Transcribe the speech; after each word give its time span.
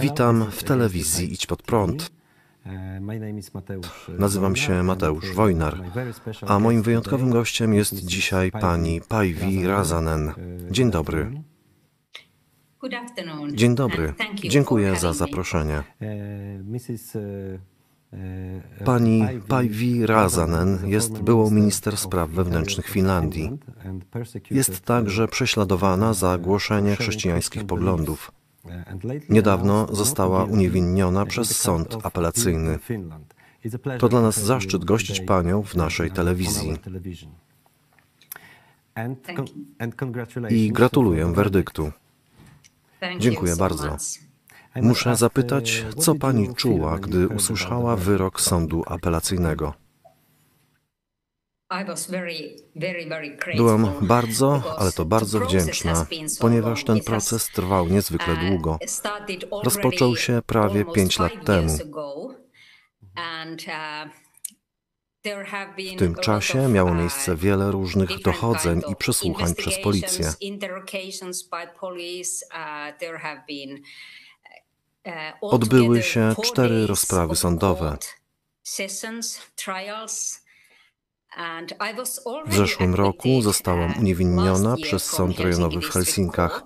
Witam 0.00 0.50
w 0.50 0.62
telewizji 0.64 1.32
Idź 1.32 1.46
Pod 1.46 1.62
Prąd. 1.62 2.10
Nazywam 4.08 4.56
się 4.56 4.82
Mateusz 4.82 5.34
Wojnar, 5.34 5.82
a 6.46 6.58
moim 6.58 6.82
wyjątkowym 6.82 7.30
gościem 7.30 7.74
jest 7.74 7.94
dzisiaj 7.94 8.52
pani 8.52 9.00
Päivi 9.00 9.66
Razanen. 9.66 10.32
Dzień 10.70 10.90
dobry. 10.90 11.42
Dzień 13.52 13.74
dobry. 13.74 14.14
Dziękuję 14.34 14.96
za 14.96 15.12
zaproszenie. 15.12 15.82
Pani 18.84 19.24
Päivi 19.48 20.06
Razanen 20.06 20.78
jest 20.86 21.22
byłą 21.22 21.50
minister 21.50 21.96
spraw 21.96 22.30
wewnętrznych 22.30 22.88
Finlandii. 22.88 23.50
Jest 24.50 24.80
także 24.80 25.28
prześladowana 25.28 26.14
za 26.14 26.38
głoszenie 26.38 26.96
chrześcijańskich 26.96 27.66
poglądów. 27.66 28.32
Niedawno 29.28 29.86
została 29.94 30.44
uniewinniona 30.44 31.26
przez 31.26 31.56
sąd 31.56 31.96
apelacyjny. 32.02 32.78
To 33.98 34.08
dla 34.08 34.20
nas 34.20 34.40
zaszczyt 34.40 34.84
gościć 34.84 35.20
Panią 35.20 35.62
w 35.62 35.74
naszej 35.74 36.10
telewizji. 36.10 36.76
I 40.50 40.72
gratuluję 40.72 41.32
werdyktu. 41.32 41.92
Dziękuję 43.18 43.56
bardzo. 43.56 43.96
Muszę 44.76 45.16
zapytać, 45.16 45.86
co 45.98 46.14
Pani 46.14 46.54
czuła, 46.54 46.98
gdy 46.98 47.28
usłyszała 47.28 47.96
wyrok 47.96 48.40
sądu 48.40 48.82
apelacyjnego? 48.86 49.74
Byłam 53.56 53.92
bardzo, 54.00 54.62
ale 54.78 54.92
to 54.92 55.04
bardzo 55.04 55.40
wdzięczna, 55.40 56.06
ponieważ 56.40 56.84
ten 56.84 57.00
proces 57.00 57.48
trwał 57.48 57.88
niezwykle 57.88 58.34
uh, 58.34 58.40
długo. 58.40 58.78
Rozpoczął 59.64 60.16
się 60.16 60.42
prawie 60.46 60.84
pięć 60.84 61.18
lat 61.18 61.32
temu. 61.46 61.72
uh, 61.72 61.80
W 65.94 65.98
tym 65.98 66.14
czasie 66.14 66.68
miało 66.68 66.94
miejsce 66.94 67.36
wiele 67.36 67.70
różnych 67.70 68.22
dochodzeń 68.22 68.82
i 68.88 68.96
przesłuchań 68.96 69.54
przez 69.54 69.78
policję. 69.78 70.32
Odbyły 75.40 76.02
się 76.02 76.34
cztery 76.44 76.86
rozprawy 76.86 77.36
sądowe. 77.36 77.98
W 82.46 82.54
zeszłym 82.54 82.94
roku 82.94 83.42
zostałam 83.42 83.98
uniewinniona 83.98 84.76
przez 84.82 85.04
sąd 85.04 85.40
rejonowy 85.40 85.80
w 85.80 85.90
Helsinkach. 85.90 86.64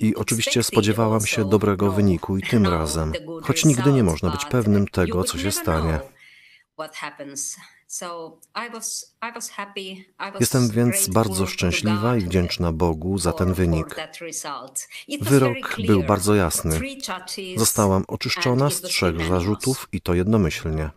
I 0.00 0.14
oczywiście 0.16 0.62
spodziewałam 0.62 1.26
się 1.26 1.48
dobrego 1.48 1.92
wyniku 1.92 2.36
i 2.36 2.42
tym 2.42 2.66
razem, 2.66 3.12
choć 3.42 3.64
nigdy 3.64 3.92
nie 3.92 4.02
można 4.02 4.30
być 4.30 4.44
pewnym 4.44 4.88
tego, 4.88 5.24
co 5.24 5.38
się 5.38 5.52
stanie. 5.52 6.00
Jestem 10.40 10.70
więc 10.70 11.08
bardzo 11.08 11.46
szczęśliwa 11.46 12.16
i 12.16 12.20
wdzięczna 12.20 12.72
Bogu 12.72 13.18
za 13.18 13.32
ten 13.32 13.54
wynik. 13.54 13.96
Wyrok 15.20 15.76
był 15.86 16.02
bardzo 16.02 16.34
jasny. 16.34 16.80
Zostałam 17.56 18.04
oczyszczona 18.08 18.70
z 18.70 18.80
trzech 18.80 19.28
zarzutów 19.28 19.88
i 19.92 20.00
to 20.00 20.14
jednomyślnie. 20.14 20.90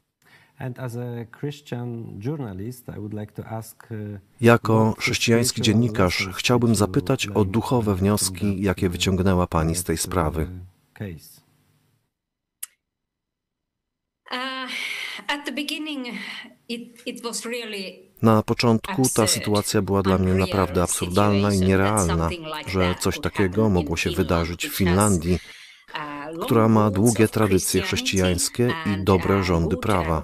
Jako 4.42 4.96
chrześcijański 5.00 5.62
dziennikarz 5.62 6.30
chciałbym 6.34 6.76
zapytać 6.76 7.28
o 7.28 7.46
duchowe 7.46 7.96
wnioski, 7.96 8.62
jakie 8.62 8.90
wyciągnęła 8.90 9.48
Pani 9.48 9.76
z 9.76 9.84
tej 9.84 9.98
sprawy. 9.98 10.48
Na 18.22 18.44
początku 18.44 19.10
ta 19.16 19.28
sytuacja 19.28 19.82
była 19.82 20.04
dla 20.04 20.18
mnie 20.18 20.34
naprawdę 20.34 20.84
absurdalna 20.84 21.54
i 21.54 21.60
nierealna, 21.60 22.30
że 22.68 22.96
coś 23.00 23.20
takiego 23.20 23.70
mogło 23.70 23.98
się 23.98 24.12
wydarzyć 24.12 24.68
w 24.68 24.76
Finlandii, 24.76 25.40
która 26.42 26.68
ma 26.68 26.92
długie 26.92 27.28
tradycje 27.28 27.82
chrześcijańskie 27.82 28.74
i 28.86 29.04
dobre 29.04 29.44
rządy 29.44 29.78
prawa. 29.78 30.24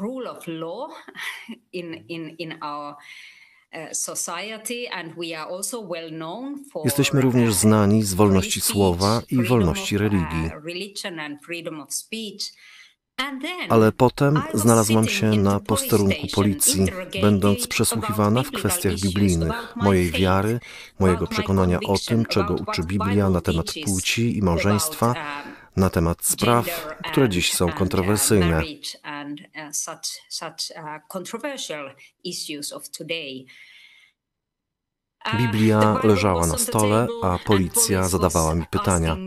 Jesteśmy 6.85 7.21
również 7.21 7.53
znani 7.53 8.03
z 8.03 8.13
wolności 8.13 8.61
słowa 8.61 9.21
i 9.31 9.43
wolności 9.43 9.97
religii. 9.97 10.49
Ale 13.69 13.91
potem 13.91 14.41
znalazłam 14.53 15.07
się 15.07 15.31
na 15.31 15.59
posterunku 15.59 16.27
policji, 16.35 16.85
będąc 17.21 17.67
przesłuchiwana 17.67 18.43
w 18.43 18.51
kwestiach 18.51 18.93
biblijnych, 18.93 19.75
mojej 19.75 20.11
wiary, 20.11 20.59
mojego 20.99 21.27
przekonania 21.27 21.79
o 21.87 21.97
tym, 22.07 22.25
czego 22.25 22.53
uczy 22.53 22.83
Biblia 22.83 23.29
na 23.29 23.41
temat 23.41 23.65
płci 23.85 24.37
i 24.37 24.41
małżeństwa, 24.41 25.15
na 25.75 25.89
temat 25.89 26.25
spraw, 26.25 26.87
które 27.11 27.29
dziś 27.29 27.53
są 27.53 27.71
kontrowersyjne. 27.71 28.61
Biblia 35.37 35.99
leżała 36.03 36.47
na 36.47 36.57
stole, 36.57 37.07
a 37.23 37.37
policja 37.45 38.07
zadawała 38.09 38.55
mi 38.55 38.65
pytania. 38.65 39.17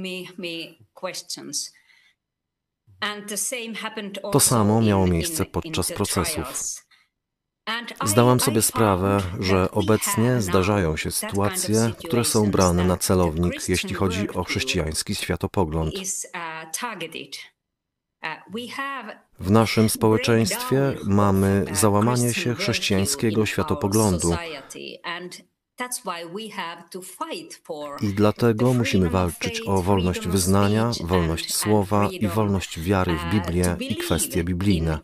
To 4.33 4.41
samo 4.41 4.81
miało 4.81 5.07
miejsce 5.07 5.45
podczas 5.45 5.93
procesów. 5.93 6.84
Zdałam 8.05 8.41
sobie 8.41 8.63
sprawę, 8.63 9.21
że 9.41 9.71
obecnie 9.71 10.41
zdarzają 10.41 10.97
się 10.97 11.11
sytuacje, 11.11 11.93
które 11.99 12.25
są 12.25 12.51
brane 12.51 12.85
na 12.85 12.97
celownik, 12.97 13.69
jeśli 13.69 13.95
chodzi 13.95 14.31
o 14.31 14.45
chrześcijański 14.45 15.15
światopogląd. 15.15 15.95
W 19.39 19.51
naszym 19.51 19.89
społeczeństwie 19.89 20.95
mamy 21.05 21.65
załamanie 21.73 22.35
się 22.35 22.55
chrześcijańskiego 22.55 23.47
światopoglądu. 23.47 24.37
I 28.03 28.15
dlatego 28.15 28.75
musimy 28.75 29.11
walczyć 29.11 29.61
o 29.67 29.83
wolność 29.83 30.29
wyznania, 30.29 30.91
wolność 31.05 31.55
słowa 31.55 32.09
i 32.11 32.29
wolność 32.29 32.81
wiary 32.81 33.17
w 33.17 33.31
Biblię 33.31 33.77
i 33.81 33.97
kwestie 33.97 34.45
biblijne. 34.45 34.99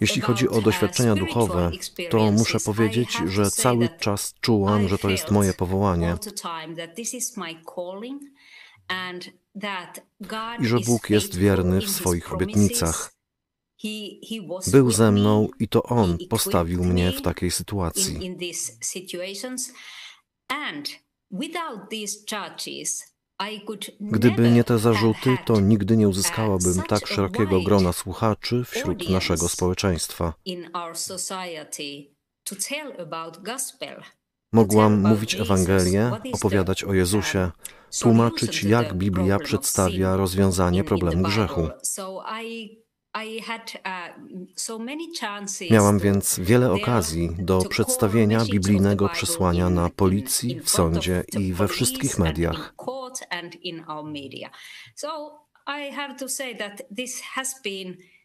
Jeśli 0.00 0.20
chodzi 0.22 0.48
o 0.48 0.60
doświadczenia 0.60 1.14
duchowe, 1.14 1.70
to 2.10 2.32
muszę 2.32 2.60
powiedzieć, 2.60 3.18
że 3.26 3.50
cały 3.50 3.88
czas 3.88 4.34
czułam, 4.40 4.88
że 4.88 4.98
to 4.98 5.10
jest 5.10 5.30
moje 5.30 5.52
powołanie. 5.52 6.16
i 10.60 10.66
że 10.66 10.80
Bóg 10.80 11.10
jest 11.10 11.36
wierny 11.36 11.80
w 11.80 11.90
swoich 11.90 12.32
obietnicach. 12.32 13.14
Był 14.66 14.90
ze 14.90 15.12
mną 15.12 15.48
i 15.58 15.68
to 15.68 15.82
On 15.82 16.18
postawił 16.30 16.84
mnie 16.84 17.12
w 17.12 17.22
takiej 17.22 17.50
sytuacji. 17.50 18.36
Gdyby 24.00 24.50
nie 24.50 24.64
te 24.64 24.78
zarzuty, 24.78 25.36
to 25.46 25.60
nigdy 25.60 25.96
nie 25.96 26.08
uzyskałabym 26.08 26.82
tak 26.88 27.06
szerokiego 27.06 27.60
grona 27.60 27.92
słuchaczy 27.92 28.64
wśród 28.64 29.08
naszego 29.08 29.48
społeczeństwa. 29.48 30.32
Mogłam 34.52 35.00
mówić 35.00 35.34
Ewangelię, 35.34 36.10
opowiadać 36.32 36.84
o 36.84 36.94
Jezusie, 36.94 37.50
tłumaczyć, 38.00 38.64
jak 38.64 38.94
Biblia 38.94 39.38
przedstawia 39.38 40.16
rozwiązanie 40.16 40.84
problemu 40.84 41.22
grzechu. 41.22 41.68
Miałam 45.70 45.98
więc 45.98 46.40
wiele 46.40 46.72
okazji 46.72 47.30
do 47.38 47.62
przedstawienia 47.62 48.44
biblijnego 48.44 49.08
przesłania 49.08 49.70
na 49.70 49.90
policji, 49.90 50.60
w 50.60 50.70
sądzie 50.70 51.24
i 51.38 51.52
we 51.52 51.68
wszystkich 51.68 52.18
mediach. 52.18 52.74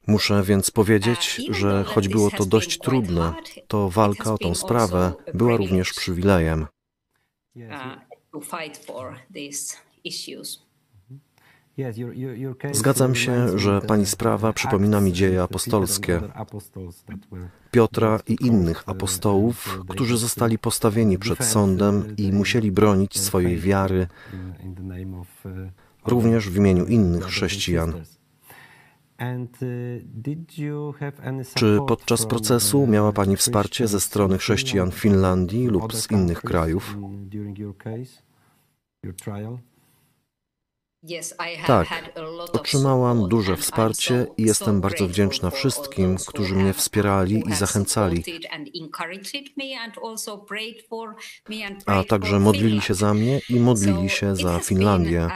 Muszę 0.07 0.43
więc 0.43 0.71
powiedzieć, 0.71 1.41
że 1.49 1.83
choć 1.83 2.07
było 2.07 2.31
to 2.31 2.45
dość 2.45 2.77
trudne, 2.77 3.33
to 3.67 3.89
walka 3.89 4.33
o 4.33 4.37
tą 4.37 4.55
sprawę 4.55 5.13
była 5.33 5.57
również 5.57 5.93
przywilejem. 5.93 6.67
Zgadzam 12.71 13.15
się, 13.15 13.59
że 13.59 13.81
pani 13.81 14.05
sprawa 14.05 14.53
przypomina 14.53 15.01
mi 15.01 15.13
dzieje 15.13 15.41
apostolskie 15.41 16.21
Piotra 17.71 18.19
i 18.27 18.37
innych 18.45 18.83
apostołów, 18.85 19.79
którzy 19.87 20.17
zostali 20.17 20.59
postawieni 20.59 21.17
przed 21.17 21.45
sądem 21.45 22.15
i 22.17 22.33
musieli 22.33 22.71
bronić 22.71 23.19
swojej 23.19 23.57
wiary 23.57 24.07
również 26.05 26.49
w 26.49 26.55
imieniu 26.55 26.85
innych 26.85 27.23
chrześcijan. 27.23 27.93
Czy 31.55 31.79
podczas 31.87 32.25
procesu 32.25 32.87
miała 32.87 33.11
Pani 33.11 33.35
wsparcie 33.35 33.87
ze 33.87 33.99
strony 33.99 34.37
chrześcijan 34.37 34.91
w 34.91 34.95
Finlandii 34.95 35.67
lub 35.67 35.93
z 35.93 36.11
innych 36.11 36.41
krajów? 36.41 36.97
Tak, 41.67 41.87
otrzymałam 42.53 43.29
duże 43.29 43.57
wsparcie 43.57 44.27
i 44.37 44.43
jestem 44.43 44.81
bardzo 44.81 45.07
wdzięczna 45.07 45.49
wszystkim, 45.49 46.17
którzy 46.27 46.55
mnie 46.55 46.73
wspierali 46.73 47.43
i 47.49 47.53
zachęcali, 47.53 48.23
a 51.85 52.03
także 52.03 52.39
modlili 52.39 52.81
się 52.81 52.93
za 52.93 53.13
mnie 53.13 53.41
i 53.49 53.59
modlili 53.59 54.09
się 54.09 54.35
za 54.35 54.59
Finlandię. 54.59 55.27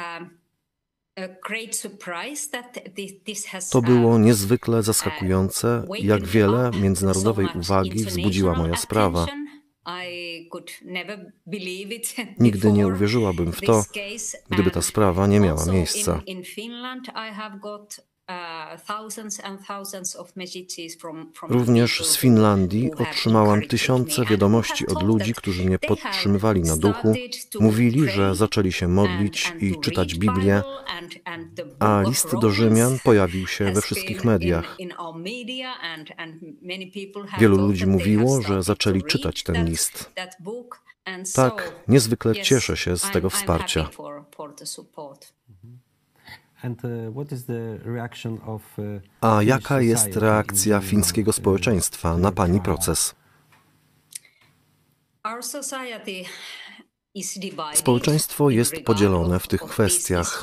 To 3.72 3.82
było 3.82 4.18
niezwykle 4.18 4.84
zaskakujące, 4.84 5.86
jak 6.00 6.28
wiele 6.28 6.72
międzynarodowej 6.82 7.48
uwagi 7.56 8.06
wzbudziła 8.06 8.56
moja 8.56 8.76
sprawa. 8.76 9.26
Nigdy 12.40 12.72
nie 12.72 12.88
uwierzyłabym 12.88 13.52
w 13.52 13.62
to, 13.62 13.84
gdyby 14.50 14.72
ta 14.72 14.82
sprawa 14.82 15.28
nie 15.28 15.40
miała 15.40 15.66
miejsca. 15.66 16.22
Również 21.50 22.06
z 22.06 22.18
Finlandii 22.18 22.92
otrzymałam 22.94 23.62
tysiące 23.62 24.26
wiadomości 24.26 24.88
od 24.88 25.04
ludzi, 25.04 25.34
którzy 25.34 25.66
mnie 25.66 25.80
podtrzymywali 25.80 26.62
na 26.62 26.78
duchu, 26.78 27.14
mówili, 27.60 28.10
że 28.10 28.36
zaczęli 28.36 28.72
się 28.72 28.88
modlić 28.88 29.54
i 29.60 29.80
czytać 29.80 30.16
Biblię, 30.16 30.62
a 31.80 32.02
list 32.02 32.36
do 32.42 32.50
Rzymian 32.50 32.98
pojawił 33.04 33.48
się 33.48 33.72
we 33.72 33.82
wszystkich 33.82 34.24
mediach. 34.24 34.78
Wielu 37.40 37.58
ludzi 37.58 37.88
mówiło, 37.88 38.42
że 38.42 38.64
zaczęli 38.64 39.04
czytać 39.04 39.44
ten 39.44 39.66
list. 39.66 40.12
Tak, 41.36 41.76
niezwykle 41.88 42.36
cieszę 42.36 42.78
się 42.78 42.98
z 42.98 43.12
tego 43.12 43.30
wsparcia. 43.30 43.90
Uh, 46.64 48.60
uh, 48.78 49.02
A 49.22 49.44
jaka 49.44 49.82
jest 49.82 50.16
reakcja 50.16 50.80
fińskiego 50.80 51.34
społeczeństwa 51.34 52.18
na 52.18 52.32
Pani 52.32 52.62
proces? 52.62 53.16
Społeczeństwo 57.74 58.50
jest 58.50 58.76
podzielone 58.86 59.40
w 59.40 59.48
tych 59.48 59.62
kwestiach. 59.62 60.42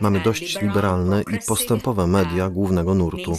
Mamy 0.00 0.20
dość 0.20 0.60
liberalne 0.60 1.22
i 1.22 1.38
postępowe 1.46 2.06
media 2.06 2.46
uh, 2.46 2.52
głównego 2.52 2.94
nurtu. 2.94 3.36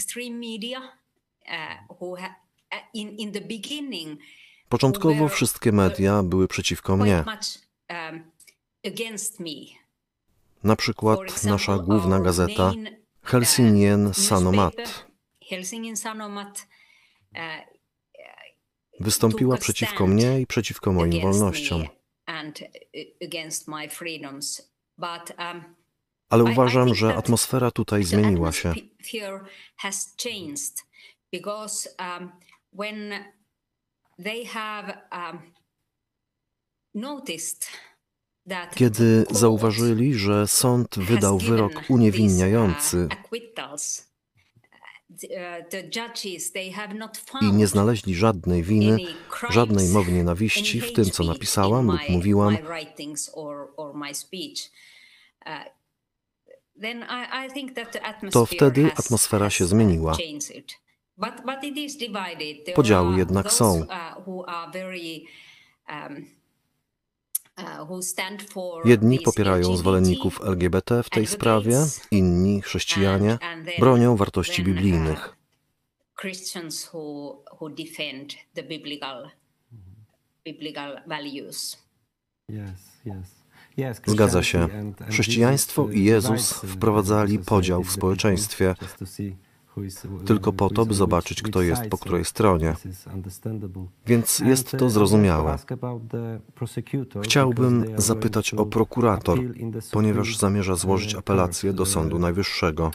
Początkowo 4.70 5.30
wszystkie 5.30 5.72
media 5.72 6.24
były 6.24 6.48
przeciwko 6.48 6.98
mnie. 6.98 7.24
Um, 10.64 10.68
na 10.70 10.76
przykład 10.76 11.44
nasza 11.44 11.78
główna 11.78 12.20
gazeta 12.20 12.74
Helsingin 13.24 14.14
Sanomat 14.14 14.76
wystąpiła 19.00 19.58
przeciwko 19.58 20.08
mnie 20.08 20.42
i 20.42 20.48
przeciwko 20.48 20.94
moim 20.94 21.22
wolnościom. 21.22 21.84
Ale 26.30 26.44
uważam, 26.44 26.96
że 26.96 27.16
atmosfera 27.16 27.72
tutaj 27.72 28.04
zmieniła 28.04 28.52
się. 28.52 28.74
Kiedy 38.76 39.26
zauważyli, 39.32 40.14
że 40.14 40.48
sąd 40.48 41.00
wydał 41.00 41.38
wyrok 41.38 41.74
uniewinniający 41.90 43.08
i 47.42 47.52
nie 47.54 47.68
znaleźli 47.68 48.16
żadnej 48.16 48.64
winy, 48.64 48.98
żadnej 49.50 49.90
mowy 49.90 50.12
nienawiści 50.12 50.82
w 50.82 50.94
tym, 50.94 51.06
co 51.06 51.24
napisałam 51.24 51.92
lub 51.92 52.10
mówiłam, 52.10 52.58
to 58.32 58.46
wtedy 58.46 58.92
atmosfera 58.96 59.50
się 59.50 59.66
zmieniła. 59.66 60.18
Podziały 62.76 63.18
jednak 63.18 63.52
są. 63.52 63.86
Uh, 67.60 68.86
Jedni 68.86 69.20
popierają 69.20 69.78
zwolenników 69.78 70.42
LGBT 70.42 71.04
w 71.04 71.10
tej 71.10 71.28
sprawie, 71.28 71.78
inni, 72.12 72.62
chrześcijanie, 72.62 73.38
bronią 73.80 74.16
wartości 74.16 74.64
biblijnych. 74.64 75.36
Zgadza 84.06 84.44
się. 84.44 84.68
Chrześcijaństwo 85.10 85.90
i 85.90 86.04
Jezus 86.04 86.54
wprowadzali 86.54 87.40
podział 87.40 87.84
w 87.84 87.92
społeczeństwie, 87.92 88.76
tylko 90.26 90.54
po 90.54 90.70
to, 90.70 90.86
by 90.86 90.94
zobaczyć, 90.94 91.42
kto 91.42 91.62
jest 91.62 91.88
po 91.90 91.98
której 91.98 92.26
stronie. 92.26 92.76
Więc 94.08 94.40
jest 94.40 94.72
to 94.72 94.90
zrozumiałe. 94.90 95.58
Chciałbym 97.24 97.86
zapytać 97.98 98.54
o 98.54 98.66
prokurator, 98.66 99.40
ponieważ 99.92 100.38
zamierza 100.38 100.76
złożyć 100.76 101.16
apelację 101.16 101.74
do 101.74 101.86
Sądu 101.86 102.20
Najwyższego. 102.20 102.92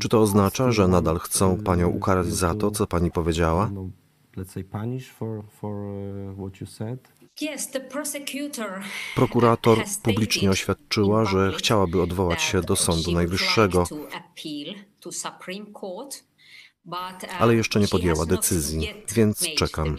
Czy 0.00 0.08
to 0.08 0.20
oznacza, 0.20 0.72
że 0.72 0.88
nadal 0.88 1.18
chcą 1.18 1.56
panią 1.56 1.88
ukarać 1.88 2.26
za 2.26 2.54
to, 2.54 2.70
co 2.70 2.86
pani 2.86 3.10
powiedziała? 3.10 3.70
Prokurator 9.14 9.78
publicznie 10.02 10.50
oświadczyła, 10.50 11.24
że 11.24 11.52
chciałaby 11.58 12.02
odwołać 12.02 12.42
się 12.42 12.60
do 12.60 12.76
Sądu 12.76 13.12
Najwyższego, 13.12 13.84
ale 17.38 17.54
jeszcze 17.54 17.80
nie 17.80 17.88
podjęła 17.88 18.26
decyzji, 18.26 18.88
więc 19.14 19.40
czekam. 19.56 19.96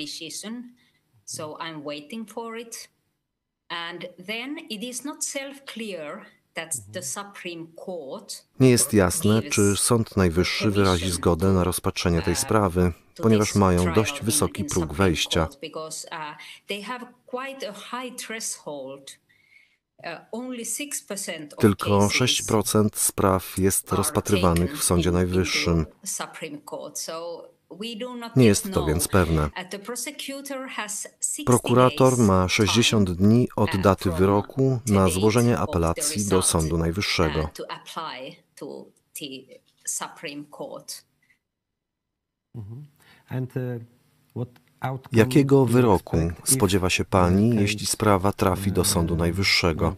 Nie 8.60 8.70
jest 8.70 8.94
jasne, 8.94 9.41
czy 9.41 9.75
Sąd 9.77 10.17
Najwyższy 10.17 10.72
wyrazi 10.72 11.10
zgodę 11.10 11.48
na 11.53 11.63
rozpatrzenie 11.63 12.22
tej 12.22 12.36
sprawy, 12.36 12.94
ponieważ 13.15 13.56
mają 13.56 13.94
dość 13.94 14.22
wysoki 14.22 14.63
próg 14.63 14.94
wejścia. 14.94 15.48
Tylko 21.58 22.08
6% 22.08 22.90
spraw 22.94 23.58
jest 23.58 23.92
rozpatrywanych 23.92 24.78
w 24.80 24.84
Sądzie 24.84 25.12
Najwyższym. 25.12 25.86
Nie 28.36 28.46
jest 28.46 28.74
to 28.74 28.86
więc 28.86 29.08
pewne. 29.08 29.50
Prokurator 31.46 32.18
ma 32.18 32.50
60 32.50 33.12
dni 33.12 33.48
od 33.56 33.78
daty 33.82 34.12
wyroku 34.12 34.80
na 34.88 35.08
złożenie 35.10 35.58
apelacji 35.58 36.26
do 36.26 36.42
Sądu 36.42 36.78
Najwyższego. 36.78 37.50
Jakiego 45.12 45.66
wyroku 45.66 46.18
spodziewa 46.44 46.90
się 46.90 47.06
Pani, 47.06 47.56
jeśli 47.56 47.86
sprawa 47.86 48.32
trafi 48.32 48.72
do 48.72 48.86
Sądu 48.86 49.16
Najwyższego? 49.16 49.96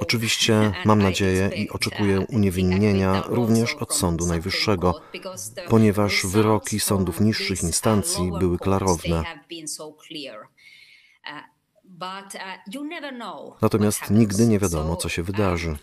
Oczywiście 0.00 0.72
mam 0.84 1.02
nadzieję 1.02 1.50
i 1.56 1.70
oczekuję 1.70 2.20
uniewinnienia 2.20 3.22
również 3.26 3.74
od 3.74 3.94
Sądu 3.94 4.26
Najwyższego, 4.26 5.00
ponieważ 5.68 6.26
wyroki 6.26 6.80
sądów 6.80 7.20
niższych 7.20 7.62
instancji 7.62 8.32
były 8.38 8.58
klarowne. 8.58 9.24
Natomiast 13.62 14.10
nigdy 14.10 14.46
nie 14.46 14.58
wiadomo, 14.58 14.96
co 14.96 15.08
się 15.08 15.22
wydarzy. 15.22 15.76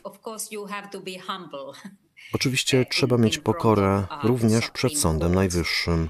Oczywiście 2.34 2.86
trzeba 2.86 3.18
mieć 3.18 3.38
pokorę 3.38 4.08
również 4.24 4.70
przed 4.70 4.98
Sądem 4.98 5.36
Najwyższym. 5.36 6.10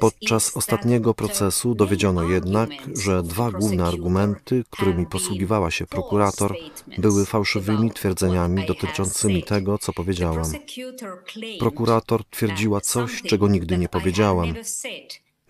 Podczas 0.00 0.56
ostatniego 0.56 1.14
procesu 1.14 1.74
dowiedziono 1.74 2.22
jednak, 2.22 2.70
że 2.94 3.22
dwa 3.22 3.50
główne 3.50 3.84
argumenty, 3.84 4.64
którymi 4.70 5.06
posługiwała 5.06 5.70
się 5.70 5.86
prokurator, 5.86 6.56
były 6.98 7.26
fałszywymi 7.26 7.90
twierdzeniami 7.90 8.66
dotyczącymi 8.66 9.42
tego, 9.42 9.78
co 9.78 9.92
powiedziałam. 9.92 10.52
Prokurator 11.58 12.24
twierdziła 12.24 12.80
coś, 12.80 13.22
czego 13.22 13.48
nigdy 13.48 13.78
nie 13.78 13.88
powiedziałam. 13.88 14.54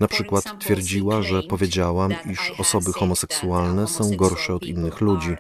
Na 0.01 0.09
przykład 0.09 0.59
twierdziła, 0.59 1.23
że 1.23 1.43
powiedziałam, 1.43 2.15
iż 2.31 2.53
osoby 2.59 2.93
homoseksualne 2.93 3.89
są 3.89 4.17
gorsze 4.17 4.55
od 4.55 4.65
innych 4.65 5.01
ludzi. 5.01 5.37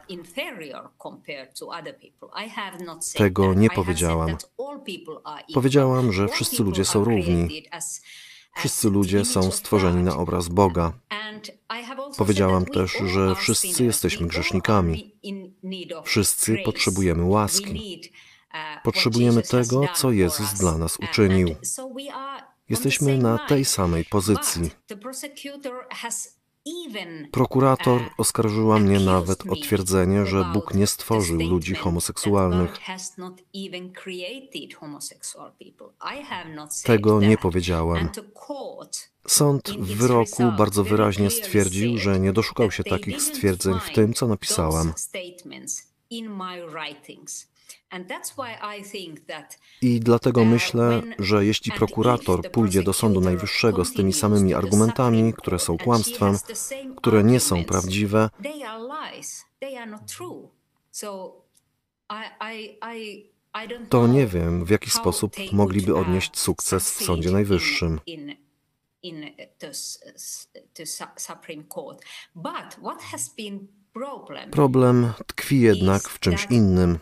Tego 3.14 3.54
nie 3.54 3.70
powiedziałam. 3.70 4.36
Powiedziałam, 5.54 6.12
że 6.12 6.28
wszyscy 6.28 6.62
ludzie 6.62 6.84
są 6.84 7.04
równi. 7.04 7.64
Wszyscy 8.56 8.90
ludzie 8.90 9.24
są 9.24 9.50
stworzeni 9.50 10.02
na 10.02 10.16
obraz 10.16 10.48
Boga. 10.48 10.92
Powiedziałam 12.16 12.64
też, 12.64 12.92
że 13.06 13.34
wszyscy 13.34 13.84
jesteśmy 13.84 14.26
grzesznikami. 14.26 15.14
Wszyscy 16.04 16.58
potrzebujemy 16.64 17.24
łaski. 17.24 18.00
Potrzebujemy 18.84 19.42
tego, 19.42 19.88
co 19.94 20.10
Jezus 20.10 20.54
dla 20.54 20.78
nas 20.78 20.98
uczynił. 20.98 21.48
Jesteśmy 22.68 23.18
na 23.18 23.38
tej 23.38 23.64
samej 23.64 24.04
pozycji. 24.04 24.70
Prokurator 27.32 28.00
oskarżyła 28.18 28.78
mnie 28.78 29.00
nawet 29.00 29.50
o 29.50 29.56
twierdzenie, 29.56 30.26
że 30.26 30.44
Bóg 30.52 30.74
nie 30.74 30.86
stworzył 30.86 31.40
ludzi 31.40 31.74
homoseksualnych. 31.74 32.78
Tego 36.84 37.20
nie 37.20 37.38
powiedziałam. 37.38 38.08
Sąd 39.26 39.70
w 39.70 39.96
wyroku 39.96 40.42
bardzo 40.58 40.84
wyraźnie 40.84 41.30
stwierdził, 41.30 41.98
że 41.98 42.20
nie 42.20 42.32
doszukał 42.32 42.70
się 42.70 42.84
takich 42.84 43.22
stwierdzeń 43.22 43.74
w 43.80 43.90
tym, 43.94 44.14
co 44.14 44.26
napisałam. 44.26 44.92
I 49.82 50.00
dlatego 50.00 50.44
myślę, 50.44 51.02
że 51.18 51.44
jeśli 51.44 51.72
prokurator 51.72 52.50
pójdzie 52.50 52.82
do 52.82 52.92
Sądu 52.92 53.20
Najwyższego 53.20 53.84
z 53.84 53.92
tymi 53.92 54.12
samymi 54.12 54.54
argumentami, 54.54 55.32
które 55.32 55.58
są 55.58 55.78
kłamstwem, 55.78 56.36
które 56.96 57.24
nie 57.24 57.40
są 57.40 57.64
prawdziwe, 57.64 58.30
to 63.88 64.06
nie 64.06 64.26
wiem, 64.26 64.64
w 64.64 64.70
jaki 64.70 64.90
sposób 64.90 65.36
mogliby 65.52 65.96
odnieść 65.96 66.38
sukces 66.38 66.90
w 66.90 67.04
Sądzie 67.04 67.30
Najwyższym. 67.30 68.00
Problem 74.50 75.12
tkwi 75.26 75.60
jednak 75.60 76.08
w 76.08 76.20
czymś 76.20 76.46
innym. 76.50 76.98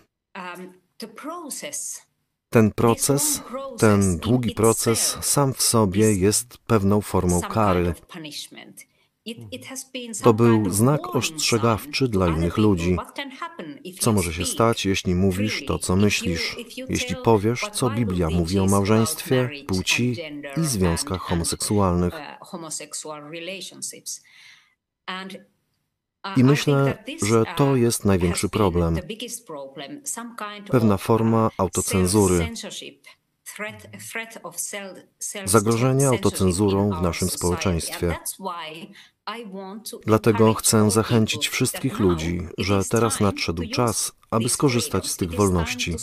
Ten 2.50 2.71
proces, 2.73 3.42
ten 3.78 4.19
długi 4.19 4.54
proces 4.54 5.16
sam 5.21 5.54
w 5.54 5.62
sobie 5.62 6.14
jest 6.14 6.59
pewną 6.59 7.00
formą 7.00 7.40
kary. 7.40 7.95
To 10.23 10.35
był 10.35 10.71
znak 10.71 11.16
ostrzegawczy 11.16 12.09
dla 12.09 12.28
innych 12.28 12.57
ludzi. 12.57 12.97
Co 14.00 14.12
może 14.12 14.33
się 14.33 14.45
stać, 14.45 14.87
jeśli 14.87 15.14
mówisz 15.14 15.64
to, 15.66 15.78
co 15.78 15.97
myślisz, 15.97 16.57
jeśli 16.88 17.16
powiesz, 17.16 17.61
co 17.73 17.90
Biblia 17.90 18.30
mówi 18.30 18.59
o 18.59 18.66
małżeństwie, 18.66 19.50
płci 19.66 20.16
i 20.57 20.64
związkach 20.64 21.21
homoseksualnych? 21.21 22.14
I 26.37 26.45
myślę, 26.45 27.05
że 27.23 27.45
to 27.57 27.77
jest 27.77 28.05
największy 28.05 28.49
problem. 28.49 28.99
Pewna 30.71 30.97
forma 30.97 31.50
autocenzury. 31.59 32.49
Zagrożenie 35.45 36.09
autocenzurą 36.09 36.91
w 36.91 37.03
naszym 37.03 37.29
społeczeństwie. 37.29 38.17
Dlatego 40.07 40.55
chcę 40.55 40.91
zachęcić 40.91 41.49
wszystkich 41.49 41.99
ludzi, 41.99 42.49
że 42.59 42.85
teraz 42.85 43.21
nadszedł 43.21 43.62
czas, 43.69 44.12
aby 44.31 44.49
skorzystać 44.49 45.09
z 45.09 45.17
tych 45.17 45.35
wolności. 45.35 45.95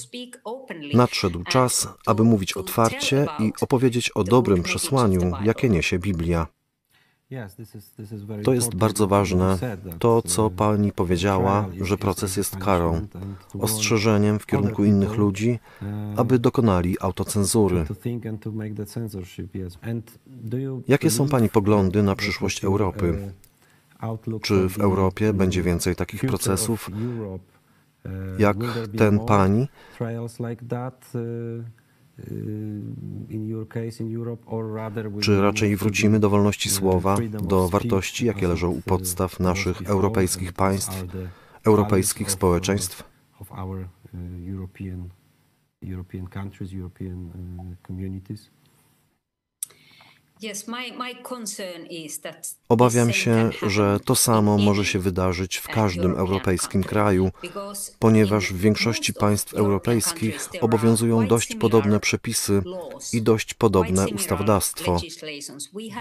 Nadszedł 0.93 1.43
czas, 1.43 1.87
aby 2.05 2.23
mówić 2.23 2.53
otwarcie 2.53 3.27
i 3.39 3.53
opowiedzieć 3.61 4.11
o 4.11 4.23
dobrym 4.23 4.63
przesłaniu, 4.63 5.31
jakie 5.43 5.69
niesie 5.69 5.99
Biblia. 5.99 6.47
To 8.43 8.53
jest 8.53 8.75
bardzo 8.75 9.07
ważne, 9.07 9.57
to 9.99 10.21
co 10.21 10.47
uh, 10.47 10.53
Pani 10.53 10.91
powiedziała, 10.91 11.69
że 11.81 11.97
proces 11.97 12.37
jest 12.37 12.57
karą, 12.57 13.07
ostrzeżeniem 13.59 14.39
w 14.39 14.45
kierunku 14.45 14.83
innych 14.83 15.15
ludzi, 15.15 15.59
uh, 15.81 15.87
aby 16.19 16.39
dokonali 16.39 16.97
autocenzury. 17.01 17.85
Jakie 20.87 21.09
są 21.09 21.27
Pani 21.27 21.49
poglądy 21.49 22.03
na 22.03 22.15
przyszłość 22.15 22.63
Europy? 22.63 23.33
Uh, 24.03 24.41
Czy 24.41 24.69
w 24.69 24.79
Europie 24.79 25.33
będzie 25.33 25.63
więcej 25.63 25.95
takich 25.95 26.21
procesów, 26.21 26.89
jak 28.39 28.57
ten 28.97 29.19
Pani? 29.19 29.67
Czy 35.21 35.41
raczej 35.41 35.75
wrócimy 35.75 36.19
do 36.19 36.29
wolności 36.29 36.69
słowa, 36.69 37.17
do 37.43 37.69
wartości, 37.69 38.25
jakie 38.25 38.47
leżą 38.47 38.71
u 38.71 38.81
podstaw 38.81 39.39
naszych 39.39 39.81
europejskich 39.81 40.53
państw, 40.53 41.05
europejskich 41.63 42.31
społeczeństw? 42.31 43.03
European 45.83 46.27
countries, 46.27 46.73
European 46.73 47.31
communities. 47.87 48.49
Obawiam 52.69 53.13
się, 53.13 53.49
że 53.67 53.99
to 54.05 54.15
samo 54.15 54.57
może 54.57 54.85
się 54.85 54.99
wydarzyć 54.99 55.57
w 55.57 55.67
każdym 55.67 56.15
europejskim 56.15 56.83
kraju, 56.83 57.31
ponieważ 57.99 58.53
w 58.53 58.59
większości 58.59 59.13
państw 59.13 59.53
europejskich 59.53 60.49
obowiązują 60.61 61.27
dość 61.27 61.55
podobne 61.55 61.99
przepisy 61.99 62.63
i 63.13 63.21
dość 63.21 63.53
podobne 63.53 64.07
ustawodawstwo. 64.07 64.97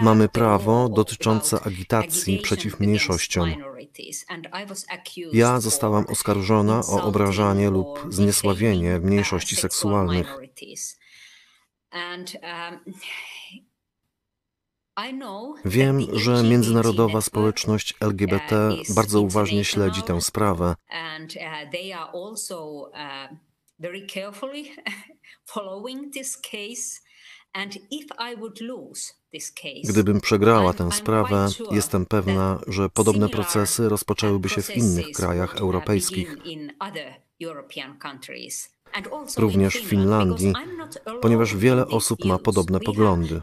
Mamy 0.01 0.29
prawo 0.29 0.89
dotyczące 0.89 1.59
agitacji 1.63 2.39
przeciw 2.39 2.79
mniejszościom. 2.79 3.55
Ja 5.33 5.59
zostałam 5.59 6.05
oskarżona 6.05 6.79
o 6.79 7.03
obrażanie 7.03 7.69
lub 7.69 8.05
zniesławienie 8.09 8.99
mniejszości 8.99 9.55
seksualnych. 9.55 10.37
Wiem, 15.65 16.01
że 16.13 16.43
międzynarodowa 16.43 17.21
społeczność 17.21 17.93
LGBT 18.01 18.69
bardzo 18.95 19.21
uważnie 19.21 19.65
śledzi 19.65 20.01
tę 20.01 20.21
sprawę. 20.21 20.75
Gdybym 29.89 30.21
przegrała 30.21 30.73
tę 30.73 30.91
sprawę, 30.91 31.47
jestem 31.71 32.05
pewna, 32.05 32.59
że 32.67 32.89
podobne 32.89 33.29
procesy 33.29 33.89
rozpoczęłyby 33.89 34.49
się 34.49 34.61
w 34.61 34.77
innych 34.77 35.11
krajach 35.11 35.55
europejskich 35.55 36.37
również 39.37 39.75
w 39.75 39.89
Finlandii, 39.89 40.53
ponieważ 41.21 41.55
wiele 41.55 41.87
osób 41.87 42.25
ma 42.25 42.37
podobne 42.39 42.79
poglądy. 42.79 43.41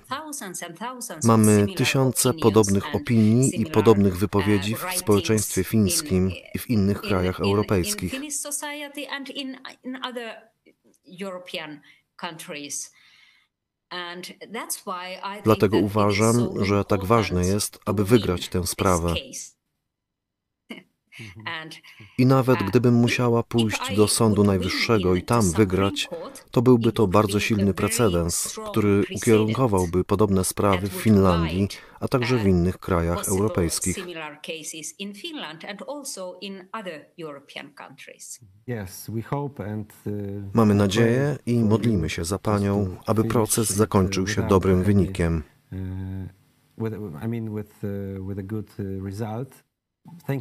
Mamy 1.24 1.66
tysiące 1.76 2.34
podobnych 2.34 2.94
opinii 2.94 3.60
i 3.60 3.66
podobnych 3.66 4.16
wypowiedzi 4.16 4.74
w 4.74 4.98
społeczeństwie 4.98 5.64
fińskim 5.64 6.30
i 6.54 6.58
w 6.58 6.70
innych 6.70 7.00
krajach 7.00 7.40
europejskich. 7.40 8.14
Dlatego 15.44 15.78
uważam, 15.78 16.64
że 16.64 16.84
tak 16.84 17.04
ważne 17.04 17.46
jest, 17.46 17.78
aby 17.86 18.04
wygrać 18.04 18.48
tę 18.48 18.66
sprawę. 18.66 19.14
I 22.18 22.26
nawet 22.26 22.58
gdybym 22.58 22.94
musiała 22.94 23.42
pójść 23.42 23.96
do 23.96 24.08
Sądu 24.08 24.44
Najwyższego 24.44 25.14
i 25.14 25.22
tam 25.22 25.52
wygrać, 25.52 26.08
to 26.50 26.62
byłby 26.62 26.92
to 26.92 27.06
bardzo 27.06 27.40
silny 27.40 27.74
precedens, 27.74 28.58
który 28.70 29.04
ukierunkowałby 29.16 30.04
podobne 30.04 30.44
sprawy 30.44 30.88
w 30.88 30.92
Finlandii, 30.92 31.68
a 32.00 32.08
także 32.08 32.38
w 32.38 32.46
innych 32.46 32.78
krajach 32.78 33.28
europejskich. 33.28 33.96
Mamy 40.54 40.74
nadzieję 40.74 41.36
i 41.46 41.58
modlimy 41.58 42.10
się 42.10 42.24
za 42.24 42.38
Panią, 42.38 42.96
aby 43.06 43.24
proces 43.24 43.70
zakończył 43.70 44.26
się 44.26 44.42
dobrym 44.42 44.82
wynikiem. 44.82 45.42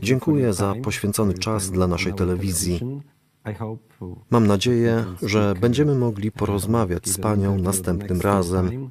Dziękuję 0.01 0.53
za 0.53 0.74
poświęcony 0.84 1.34
czas 1.34 1.72
dla 1.72 1.88
naszej 1.88 2.13
telewizji. 2.13 3.01
Mam 4.29 4.48
nadzieję, 4.48 5.05
że 5.22 5.53
będziemy 5.62 5.96
mogli 5.96 6.32
porozmawiać 6.32 7.08
z 7.08 7.17
Panią 7.17 7.58
następnym 7.58 8.22
razem, 8.22 8.89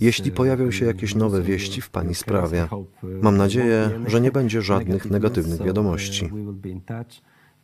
jeśli 0.00 0.32
pojawią 0.32 0.70
się 0.70 0.86
jakieś 0.86 1.14
nowe 1.14 1.42
wieści 1.42 1.80
w 1.80 1.90
Pani 1.90 2.14
sprawie. 2.14 2.68
Mam 3.22 3.36
nadzieję, 3.36 3.90
że 4.06 4.20
nie 4.20 4.32
będzie 4.32 4.62
żadnych 4.62 5.10
negatywnych 5.10 5.62
wiadomości. 5.62 6.30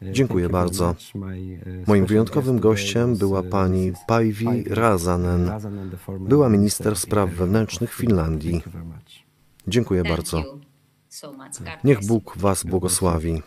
Dziękuję 0.03 0.49
bardzo. 0.49 0.95
Moim 1.87 2.07
wyjątkowym 2.07 2.61
gościem 2.61 3.17
była 3.17 3.43
pani 3.43 3.93
Päivi 4.07 4.65
Razanen, 4.67 5.51
była 6.21 6.49
minister 6.49 6.97
spraw 6.97 7.31
wewnętrznych 7.31 7.95
Finlandii. 7.95 8.63
Dziękuję 9.69 10.03
bardzo. 10.03 10.43
Niech 11.85 12.07
Bóg 12.07 12.39
Was 12.39 12.65
błogosławi. 12.65 13.43